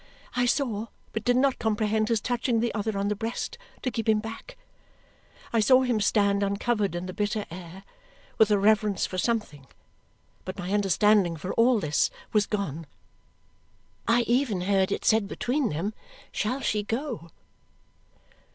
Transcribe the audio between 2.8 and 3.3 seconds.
on the